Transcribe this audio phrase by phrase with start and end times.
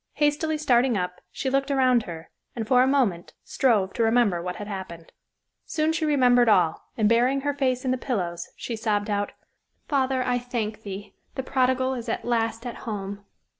[0.13, 4.55] Hastily starting up, she looked around her and, for a moment, strove to remember what
[4.55, 5.11] had happened.
[5.67, 9.33] Soon she remembered all, and burying her face in the pillows, she sobbed out:
[9.87, 13.23] "Father, I thank Thee; the prodigal is at last at home."